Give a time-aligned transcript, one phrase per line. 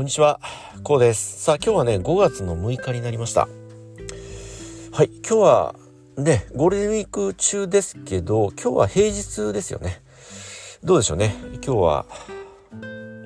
[0.00, 0.40] こんにちは、
[0.82, 1.42] こうです。
[1.42, 3.48] さあ、今日はね、5月の6日になりました。
[4.92, 5.74] はい、今日は
[6.16, 10.00] ね、ゴールデンウィーク中ですけど、今日は平日ですよね。
[10.82, 11.34] どうでしょうね。
[11.62, 12.06] 今日は、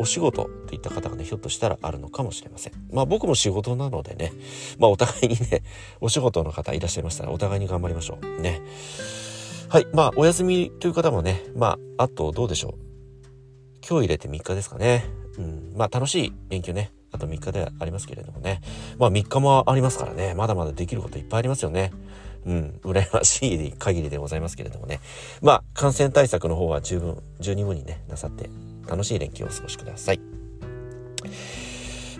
[0.00, 2.72] お仕事といった方がね、ひょっとしたらあるのかもしれません。
[2.90, 4.32] まあ僕も仕事なのでね、
[4.80, 5.62] まあお互いにね、
[6.00, 8.40] お仕事の方いらっしゃいましたら、お互いに頑張りましょう。
[8.40, 8.60] ね。
[9.68, 9.86] はい。
[9.92, 12.74] まあお休みという方もね、まああとどうでしょう。
[13.88, 15.23] 今日入れて3日ですかね。
[15.38, 15.72] うん。
[15.76, 16.92] まあ楽しい連休ね。
[17.12, 18.60] あと3日でありますけれどもね。
[18.98, 20.34] まあ3日もありますからね。
[20.34, 21.92] まだまだできることいっぱいありますよね。
[22.46, 22.80] うん。
[22.82, 25.00] 羨ましい限りでございますけれどもね。
[25.42, 28.50] まあ感染対策の方は十分、十二分にね、なさって
[28.88, 30.20] 楽しい連休をお過ごしください。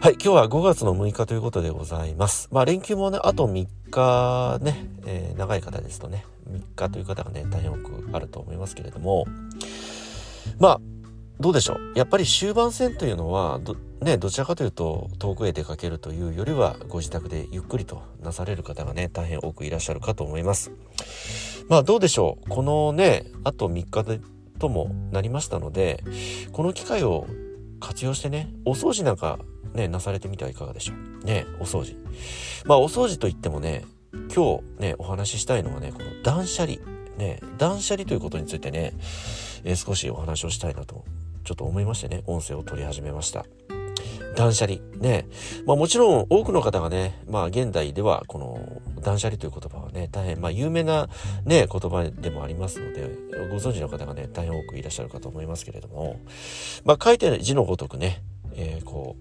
[0.00, 2.48] はい、今日は5月の6日ということでございます。
[2.52, 9.24] まあ連休もね、あと3日ね、えー、長い方ですとね、3日という方がね、大変多くあると思いますけれども、
[10.58, 10.80] まあ、
[11.40, 11.98] どうでしょう？
[11.98, 20.70] やっぱり終盤戦というのはど,、ね、どちらかというと遠くへ出かけるというよりはご自宅でゆっくりとなされる方がね大変多くいらっしゃるかと思います。
[21.68, 22.48] まあどうでしょう？
[22.48, 24.20] このねあと3日で
[24.58, 26.04] ともなりましたので
[26.52, 27.26] この機会を
[27.80, 29.38] 活用してねお掃除なんか
[29.74, 31.24] ねなされてみてはいかがでしょう？
[31.24, 31.96] ねお掃除。
[32.64, 33.84] まあお掃除といってもね
[34.32, 36.78] 今日ねお話ししたいのはねこの断捨離。
[37.18, 38.92] ね断捨離ということについてね、
[39.62, 41.04] えー、少しお話をしたいなと
[41.44, 43.44] ちょっと思いましてね、音声を取り始めました。
[44.34, 44.80] 断捨離。
[44.98, 45.26] ね。
[45.64, 51.08] まあもちろん多くの方がね、まあ現代ではこの断捨離という言葉はね、大変まあ有名な
[51.44, 53.08] ね、言葉でもありますので、
[53.50, 56.20] ご存知の方がね、大変多くいらっしゃるかと思いますけれども、
[56.84, 58.22] まあ書いて字のごとくね、
[58.54, 59.16] えー、こ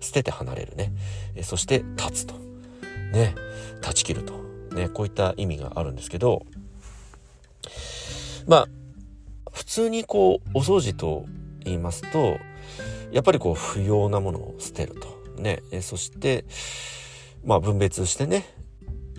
[0.00, 0.92] う、捨てて離れるね、
[1.34, 2.34] えそして立つと。
[3.12, 3.34] ね、
[3.80, 4.34] 断ち切ると。
[4.74, 6.44] ね、こういった意味があるんですけど、
[8.46, 8.68] まあ、
[9.54, 11.24] 普通にこうお掃除と
[11.60, 12.36] 言いますと
[13.12, 15.40] やっぱりこう不要なものを捨てると。
[15.40, 15.62] ね。
[15.70, 16.44] えそして
[17.44, 18.44] まあ分別してね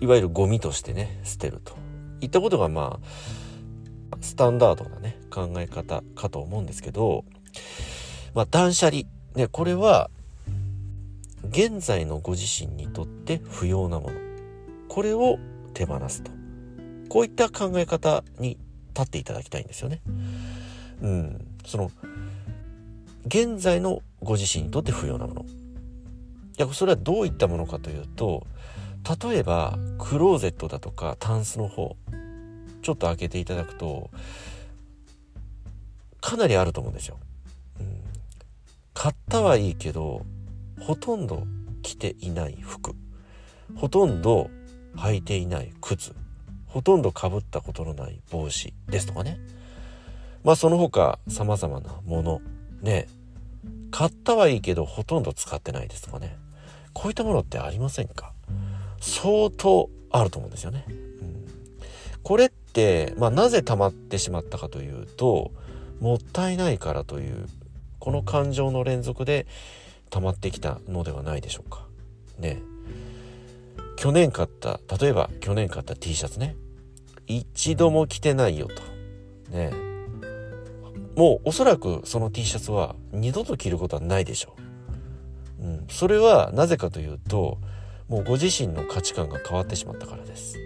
[0.00, 1.74] いわゆるゴミとしてね捨てると。
[2.20, 3.00] いったことがま
[4.10, 7.24] あスタンダードなね考え方かと思うんですけど
[8.34, 9.02] まあ断捨離。
[9.34, 10.10] ねこれは
[11.48, 14.14] 現在のご自身にとって不要なもの。
[14.88, 15.38] これを
[15.72, 16.30] 手放すと。
[17.08, 18.58] こういった考え方に
[18.96, 20.00] 立っていただきたいんですよね。
[21.02, 21.90] うん、その
[23.26, 25.42] 現在のご自身にとって不要なもの。
[25.42, 25.46] い
[26.56, 28.46] やそれはどういったものかというと
[29.30, 31.96] 例えばクローゼットだとかタンスの方
[32.80, 34.10] ちょっと開けていただくと
[36.22, 37.18] かなりあると思うんですよ。
[37.78, 38.00] うん、
[38.94, 40.24] 買ったはいいけど
[40.80, 41.46] ほとんど
[41.82, 42.94] 着ていない服
[43.74, 44.48] ほとんど
[44.96, 46.14] 履いていない靴
[46.76, 49.38] ほとんどかぶったことのない帽子ですとかね。
[50.44, 52.42] まあその他様々なもの
[52.82, 53.08] ね。
[53.90, 56.36] 買ったはいいけどほとんど使ってないですとかね。
[56.92, 58.34] こういったものってありませんか？
[59.00, 60.84] 相当あると思うんですよね。
[60.86, 61.46] うん、
[62.22, 65.52] これって、まあ、なぜ溜まってしまったかというと
[66.00, 67.46] もったいないからという
[68.00, 69.46] この感情の連続で
[70.10, 71.86] 溜まってきたのではないでしょうか。
[72.38, 72.60] ね。
[73.96, 76.54] 去年買った例えば去年買った T シャツね。
[77.26, 78.82] 一度も着てないよと。
[79.56, 79.70] ね
[81.16, 84.54] もうおそらくその T シャツは二度と着ることはないでしょ
[85.60, 85.64] う。
[85.64, 85.86] うん。
[85.88, 87.58] それはなぜかというと、
[88.08, 90.58] もうご自身の価値観が変わってしまったからです。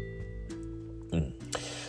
[1.13, 1.35] うん。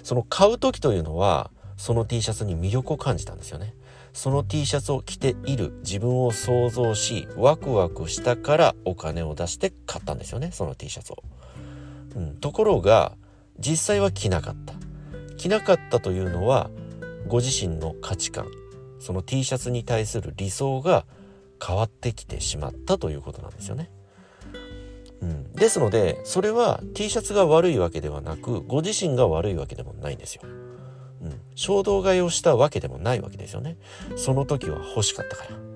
[0.03, 3.73] その買う時というのは、その T シャツに魅力を感じたんですよね。
[4.13, 11.23] その T シャツを着ている自分を想像し、ワクワクしたからお金を出して買ったんですよね、その T シャツを。
[12.15, 12.35] うん。
[12.35, 13.17] ところが、
[13.61, 14.73] 実際は着なかった
[15.37, 16.69] 着なかったというのは
[17.27, 18.47] ご自身の価値観
[18.99, 21.05] その T シャツに対する理想が
[21.65, 23.89] 変わってきてしまったということなんですよね。
[25.21, 30.41] うん、ですのでそれは T シャツが悪いわけではなくご自身が悪いわけでもないんですよ。
[30.43, 33.77] うん、衝動買いをしたわけでもないわけですよね。
[34.15, 35.70] その時は欲しかったから。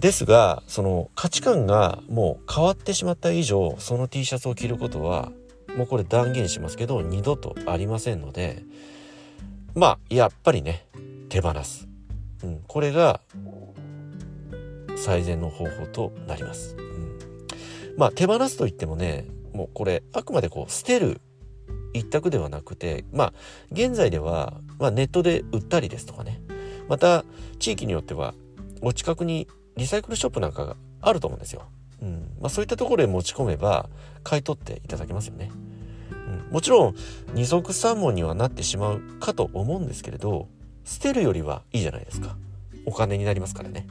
[0.00, 5.30] ですがその価値観がもう変わってしまった以上その T シャツを着ることは
[5.76, 8.64] もうこれ断言しますけど二度とありませんので
[9.74, 10.86] まあやっぱりね
[11.28, 11.86] 手放す、
[12.42, 13.20] うん、これが
[14.96, 17.18] 最善の方法となります、うん、
[17.98, 21.20] まあ手放すと言ってもねもうこれあくまでこう捨てる
[21.92, 23.32] 一択ではなくてまあ
[23.70, 26.40] 現在では、まあ、ネットで売ったりですとかね。
[26.88, 27.24] また
[27.60, 28.34] 地域によっては
[28.82, 29.46] お近くに
[29.80, 31.62] リサイクルショップなんかがあると思うんですよ。
[32.02, 32.36] うん。
[32.38, 33.88] まあ、そういったところへ持ち込めば
[34.22, 35.50] 買い取っていただけますよね。
[36.10, 36.94] うん、もちろん
[37.32, 40.48] 二足三門にはなってしまうかと思うんですけれど
[40.84, 42.36] 捨てるよりはいいじゃないですか。
[42.84, 43.86] お金になりますからね、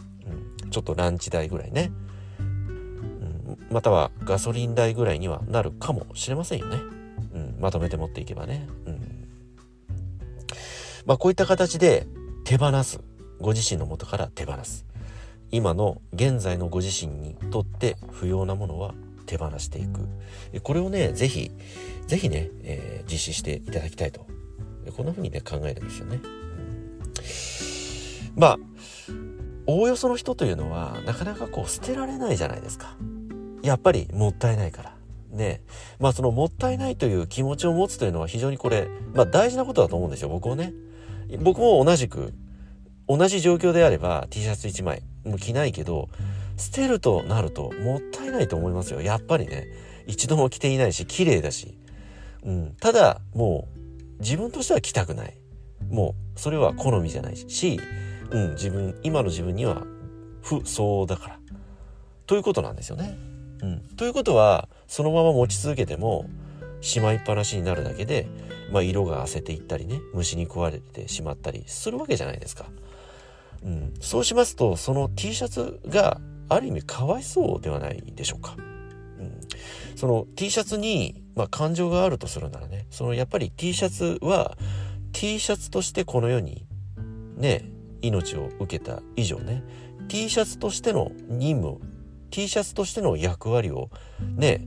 [0.63, 1.91] うん、ちょっとランチ代ぐらいね、
[2.39, 6.77] うん、またはガソリン代ぐらいにはなるかもしれませんよね、
[7.33, 9.27] うん、まとめて持っていけばね、うん。
[11.06, 12.06] まあ、こういった形で
[12.44, 13.00] 手放す。
[13.39, 14.86] ご自身の元から手放す。
[15.51, 18.94] 今の現在のご自身にとって不要なものは
[19.25, 20.07] 手放していく。
[20.62, 21.51] これをね是非
[22.07, 24.25] 是非ね、えー、実施していただきたいと。
[24.96, 26.19] こんな風にね考えるんですよね、
[28.36, 28.57] まあ
[29.68, 32.98] おおよその人というのはなかなかこう捨てられないじゃないですか。
[33.62, 34.96] やっぱりもったいないから。
[35.30, 35.62] ね。
[36.00, 40.74] まあそのもったいないという気持ちを持つというのは非常にこれ、まあ大事なことだと思うんですよ、僕もね。
[41.40, 42.34] 僕も同じく、
[43.10, 46.08] 同じ状況であれば T シャツ1枚も着ないけど、
[46.58, 49.02] 捨てるとなるともったいないと思いますよ。
[49.02, 49.68] やっぱりね。
[50.06, 51.78] 一度も着ていないし、綺麗だし。
[52.44, 52.76] うん。
[52.80, 53.68] ただ、も
[54.20, 55.36] う、自分としては着たくない。
[55.90, 57.80] もう、それは好みじゃないし、
[58.32, 59.84] うん、自分、今の自分には
[60.42, 61.40] 不相応だから。
[62.26, 63.18] ということなんですよね。
[63.62, 63.80] うん。
[63.98, 66.26] ということは、そのまま持ち続けても、
[66.82, 68.28] しまいっぱなしになるだけで、
[68.72, 72.66] まあ、色が褪せていったりね虫に食われてしまったりするわけじゃないですか。
[73.64, 78.56] うん、そうしますとその T シャツがある意味かわいそうではないでしょうか。
[79.20, 79.40] うん、
[79.96, 84.58] その T シャツに、まあ、感情があるとするならねそのやっぱり T シャツは
[85.12, 86.66] T シャツとしてこの世に
[87.36, 87.70] ね
[88.02, 89.64] 命を受けた以上ね
[90.08, 91.80] T シャツとしての任務
[92.32, 93.90] T シャツとしての役割を
[94.22, 94.66] ね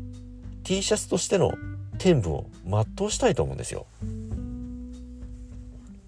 [0.65, 1.53] T シャツとしての
[1.99, 3.87] 天部を全うしたいと思うんですよ。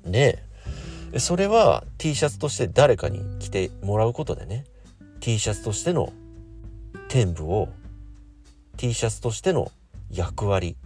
[0.04, 0.43] ね
[1.14, 4.64] で、それは T シャツとして誰かに着てもらうことでね、
[5.20, 6.12] T シャツとしての
[7.08, 7.68] 天部を
[8.76, 9.70] T シャツとしての
[10.10, 10.76] 役割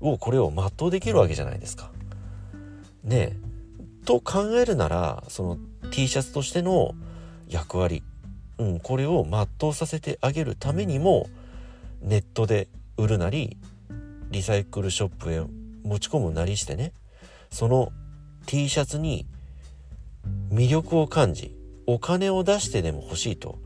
[0.00, 1.90] をこれを全うできるわけじゃないですか。
[3.04, 4.06] ねえ。
[4.06, 5.58] と考えるならその
[5.90, 6.94] T シャツとしての
[7.46, 8.02] 役割、
[8.56, 11.28] うん、これを全うさせてあげるためにも
[12.00, 13.58] ネットで売るなり
[14.30, 15.42] リサイクルショップへ
[15.84, 16.94] 持ち込むなりしてね
[17.50, 17.92] その
[18.46, 19.26] T シャツに
[20.52, 21.56] 魅力を感じ
[21.86, 23.58] お金を出してでも欲しいと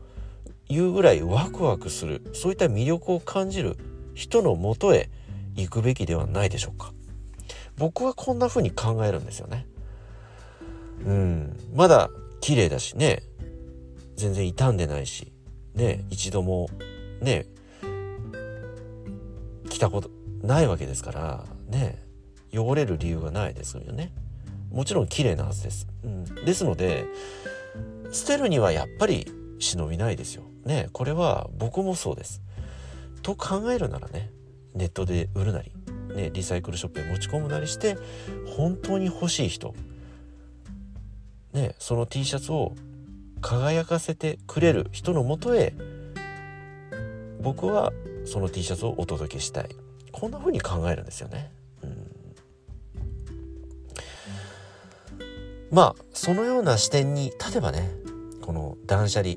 [0.69, 3.77] いうぐらいワクワクするそういった魅力を感じる
[4.13, 5.09] 人のもとへ
[5.55, 6.93] 行くべきではないでしょうか。
[7.77, 9.67] 僕はこんな風に考えるんですよね。
[11.05, 11.57] うん。
[11.73, 12.09] まだ
[12.41, 13.21] 綺麗だしね。
[14.15, 15.31] 全然傷んでないし。
[15.75, 16.69] ね一度も
[17.21, 17.45] ね
[19.69, 20.09] 着たこと
[20.41, 22.03] ないわけですからね
[22.51, 24.11] 汚れる理由がないですよね。
[24.71, 27.05] もちろん綺麗なはずです、うん、ですので
[28.11, 30.43] 捨てるにはやっぱり忍びないですよ。
[30.65, 32.41] ねこれは僕もそうです。
[33.21, 34.31] と考えるならね
[34.73, 35.71] ネットで売るなり、
[36.15, 37.97] ね、リサイクルショップへ持ち込むなりして
[38.55, 39.73] 本当に欲しい人
[41.53, 42.75] ねその T シャツを
[43.41, 45.73] 輝かせてくれる人のもとへ
[47.41, 47.91] 僕は
[48.25, 49.69] その T シャツをお届けしたい。
[50.11, 51.51] こんな風に考えるんですよね。
[55.71, 57.91] まあそのような視点に立てばね
[58.41, 59.35] この断捨離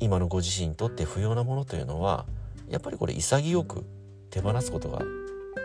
[0.00, 2.26] 今のご自身にとって不要なものというのは
[2.68, 3.84] やっぱりこれ潔く
[4.30, 5.00] 手放すことが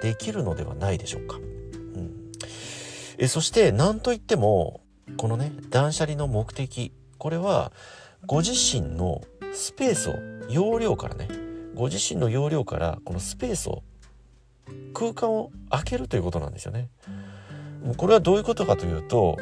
[0.01, 1.37] できるのではないでしょうか。
[1.37, 2.31] うん、
[3.17, 4.81] えそして何といっても
[5.17, 7.71] このね断捨離の目的これは
[8.25, 9.21] ご自身の
[9.53, 10.15] スペースを
[10.49, 11.27] 容量からね
[11.75, 13.83] ご自身の容量からこのスペースを
[14.93, 16.89] 空間を空けるということなんですよね。
[17.97, 19.37] これはどういうことかというと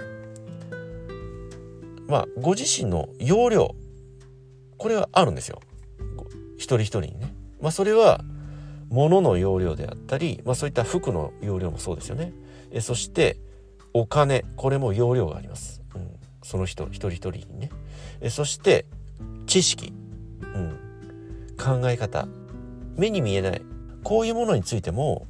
[2.12, 3.74] まあご自身の容量
[4.78, 5.62] これはあるんですよ。
[6.58, 7.34] 一人一人にね。
[7.62, 8.22] まあそれは
[8.90, 12.34] 物の容量であったり、まあそういった服の容量もそうですよね。
[12.72, 13.38] えそして
[13.94, 15.82] お金これも容量があります。
[15.96, 16.10] うん、
[16.44, 17.70] その人一人一人にね。
[18.20, 18.86] えそして
[19.46, 19.94] 知識、
[20.42, 20.78] うん、
[21.58, 22.28] 考え方
[22.98, 23.62] 目に見えない
[24.04, 25.28] こういうものについても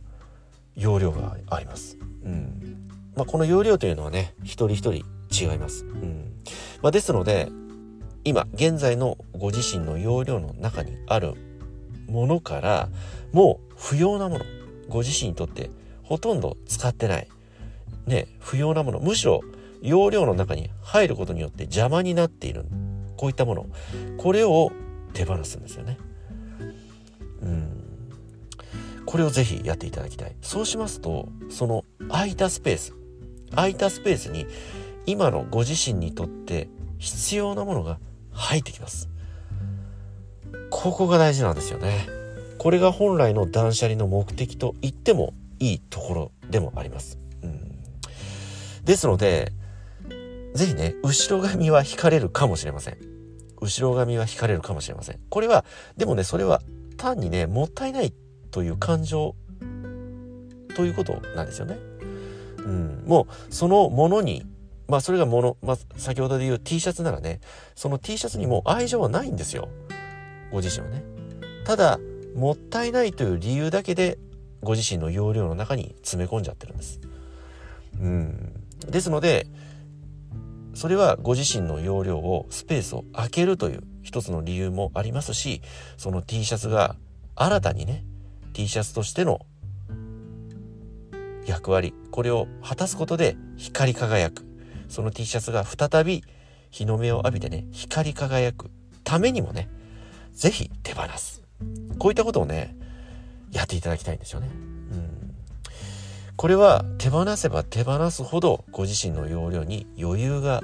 [0.75, 1.99] 容量があります。
[2.23, 5.85] うんまあ、この容量というのはね一人一人違います。
[5.85, 6.33] うん
[6.81, 7.49] まあ、ですので
[8.23, 11.33] 今現在のご自身の容量の中にある
[12.07, 12.89] ものから
[13.31, 14.45] もう不要なもの
[14.89, 15.71] ご自身にとって
[16.03, 17.27] ほとんど使ってない
[18.05, 19.41] ね不要なものむしろ
[19.81, 22.65] 容量の中に入ることによって邪魔になっている
[23.17, 23.65] こういったもの
[24.17, 24.71] これを
[25.13, 25.97] 手放すんですよね。
[27.41, 27.77] うん
[29.05, 32.93] これをぜひやっていただきたいそうしますとその空いたスペース
[33.49, 34.45] 空いたスペースに
[35.05, 37.99] 今のご自身にとって必要なものが
[38.31, 39.09] 入ってきます
[40.69, 42.07] ここが大事なんですよね
[42.57, 47.81] これが本来の断捨離の目的と言ってもいいところでもあります、うん、
[48.83, 49.51] ですので
[50.53, 52.97] ぜひね、後ろ髪は引かれるかもしれません。
[53.61, 55.19] 後ろ髪は引かれるかもしれません。
[55.29, 55.63] これは、
[55.97, 56.61] でもね、それは
[56.97, 58.13] 単にね、もったいない
[58.51, 59.35] という感情
[60.75, 61.77] ということなんですよね。
[62.57, 64.45] うん、もうそのものに
[64.91, 67.39] まあそれがもの、まあ、先ほどで言う T シャツならね
[67.75, 69.69] その T シャツにも愛情はないんですよ
[70.51, 71.01] ご自身はね。
[71.63, 71.97] ただ
[72.35, 74.19] もったいないという理由だけで
[74.61, 76.99] ご自身の容量の中に詰め込んじゃってるんです。
[78.01, 78.53] うん、
[78.85, 79.47] ですので
[80.73, 85.61] それはご自身の容量をスペースを空けるという一つの理由もありますし
[85.95, 86.97] その T シャツが
[87.35, 88.03] 新たにね
[88.51, 89.39] T シャツとしての
[91.45, 94.50] 役割これを果たすことで光り輝く
[94.91, 96.23] その T シャツが再び
[96.69, 98.69] 日の目を浴びてね光り輝く
[99.03, 99.69] ためにもね
[100.33, 101.41] 是非手放す。
[101.97, 102.75] こういったことをね
[103.51, 104.49] やっていただきたいんですよね。
[104.51, 105.35] うん。
[106.35, 110.61] これは手放せば手放すほどご自身の容量に余裕が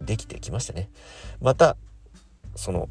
[0.00, 0.88] できてきましてね。
[1.40, 1.76] また
[2.54, 2.88] その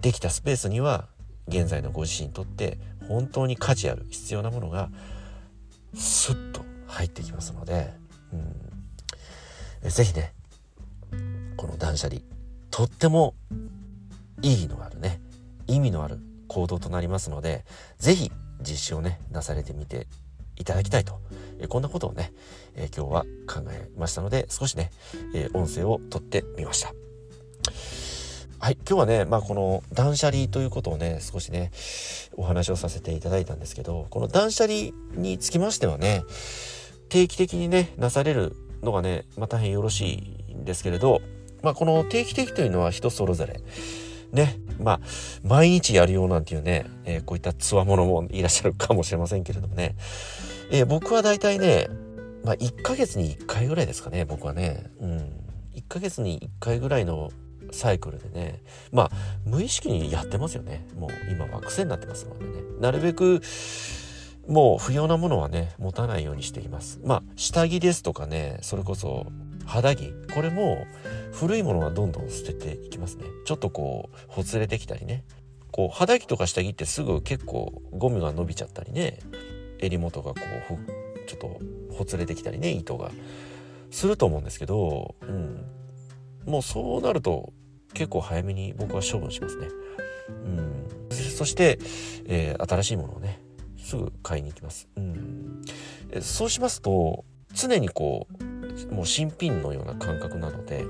[0.00, 1.06] できたスペースには
[1.48, 4.90] 現在のご自身にとって本当に価値ある必要なものが
[5.94, 7.92] スッと入ってきますので、
[8.32, 8.69] うん、
[9.82, 10.32] ぜひね
[11.56, 12.20] この断捨離
[12.70, 13.34] とっても
[14.42, 15.20] 意義のあるね
[15.66, 16.18] 意味のある
[16.48, 17.64] 行動となりますので
[17.98, 20.06] 是非実施をねなされてみて
[20.56, 21.18] いただきたいと、
[21.58, 22.34] えこんなことをね、
[22.76, 24.90] え今日は考えましたので少しね、
[25.34, 26.92] え音声を取ってみました。
[28.58, 28.74] はい。
[28.86, 31.70] 今日はね、まあこの断捨離ということをね、少しね、
[32.36, 36.24] お話をさせていただいたんですけど、この断捨離につきましてはね、
[37.08, 41.20] 定期的にね、なされるのがね、まあ大変よろしいんですけれど、
[41.62, 43.60] まあこの定期的というのは人それぞれ、
[44.32, 45.00] ね、まあ、
[45.42, 49.96] 毎日やるようなんていうね、えー、こういったつわものもいらっしゃるかもしれませんけれどもね、
[50.70, 51.88] えー、僕は大体ね、
[52.44, 55.18] まあ1ヶ月に1回ぐらいですかね、僕はね、うん。
[55.74, 57.30] 1ヶ月に1回ぐらいの
[57.72, 58.62] サイクルでね。
[58.92, 59.10] まあ
[59.44, 60.86] 無意識にやってますよね。
[60.96, 62.52] もう今は癖になってますのでね。
[62.80, 63.40] なるべく
[64.48, 67.00] もう不要なものはね持たないようにしています。
[67.04, 69.26] まあ下着ですとかねそれこそ
[69.66, 70.12] 肌着。
[70.34, 70.86] これも
[71.32, 73.24] 古いものはどんどん捨てていきますね。
[73.44, 75.24] ちょっとこうほつれてきたりね。
[75.70, 79.18] こう肌着とか下着ってすぐ結構ゴムが伸びちゃったりね。
[79.78, 81.60] 襟元がこうちょっと
[81.94, 83.10] ほつれてきたりね糸が。
[83.90, 85.64] すると思うんですけど、うん、
[86.46, 87.52] もうそうなると
[87.92, 89.66] 結構早めに僕は処分しますね。
[90.28, 91.78] うん、そして、
[92.26, 93.40] えー、新しいものをね
[93.90, 94.88] すぐ買いに行きます。
[94.96, 95.62] うん、
[96.20, 98.28] そうしますと常にこ
[98.88, 100.84] うもう新品のような感覚なので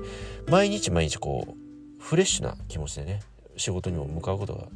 [0.47, 3.21] 毎日毎日こうフレッシュな気持ちでね
[3.57, 4.67] 仕事にも向かうことが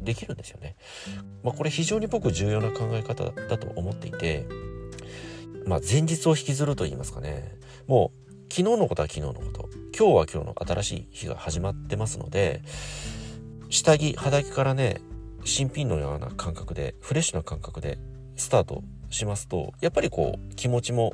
[0.00, 0.76] できるんですよね。
[1.42, 4.46] まあ、これ非常に僕重要な考え方だと思っていて、
[5.66, 12.62] まあ、前日を引きずると言いますかねもう昨日のことは昨日のこと今日は今日の新しい日が始まってますので
[13.70, 15.00] 下着肌着からね
[15.44, 17.98] 新品のような感覚でフレッシュな感覚で
[18.36, 21.12] スタートしますとやっぱりこう気持ちも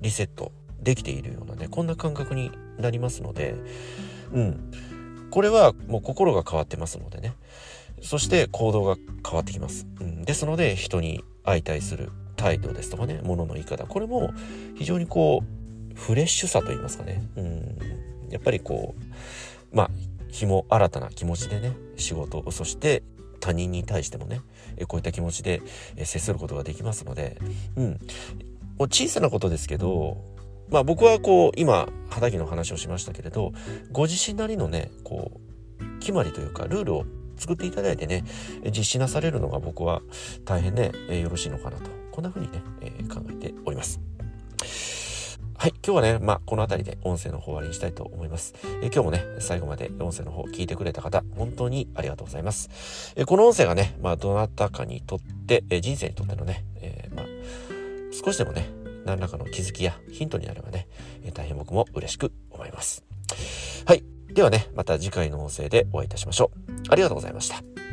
[0.00, 3.54] リセットできているようなねこんな感覚になりますので
[4.32, 4.72] うん。
[5.30, 7.34] これはもう心が変わってますのでね。
[8.00, 13.86] そして行動が変わってきます、うん、ですので人に相対する態度ですとかね物の言い方。
[13.86, 14.32] これも
[14.76, 17.22] 非常にこうフレッシュさと言いますかね。
[17.36, 17.78] うん。
[18.30, 18.94] やっぱりこ
[19.72, 19.90] うまあ
[20.28, 23.02] 日も新たな気持ちでね仕事そして
[23.40, 24.40] 他人に対してもね
[24.86, 25.62] こういった気持ちで
[25.96, 27.38] 接することができますので、
[27.76, 28.00] うん、
[28.78, 30.18] 小さなことですけど
[30.70, 33.52] まあ僕はこう今肌着の話をしましたけれど
[33.92, 35.32] ご自身なりのねこ
[35.80, 37.04] う決まりというかルールを
[37.36, 38.24] 作っていただいてね
[38.76, 40.02] 実施なされるのが僕は
[40.44, 44.00] 大変ねよろしいのかなとこんな風にね、え考えております。
[45.60, 45.74] はい。
[45.84, 48.54] 今日はね、まあ、この辺りで音声の方終わりにしたいと思います。
[48.80, 53.12] え今日もね、最後まで音声の方聞いてくれた方、本当にありがとうございます。
[53.16, 57.26] えこの音声がね、まあ、どなたかにとって、え人生にとってのね、えー、まあ、
[58.12, 58.70] 少しでもね、
[59.04, 60.86] 何らかの気づきやヒントになればね、
[61.24, 63.04] え大変僕も嬉しく思います。
[63.84, 64.04] はい。
[64.32, 66.72] ではね、また次回の音声でお会いいたしましょう。
[66.88, 67.87] ありがとうございました。